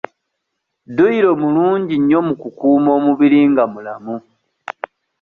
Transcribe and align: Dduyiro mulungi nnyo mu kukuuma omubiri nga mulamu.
Dduyiro 0.89 1.31
mulungi 1.41 1.95
nnyo 1.99 2.19
mu 2.27 2.33
kukuuma 2.41 2.89
omubiri 2.97 3.39
nga 3.51 3.63
mulamu. 3.73 4.15